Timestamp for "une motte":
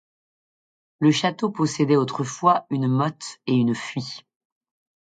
2.71-3.39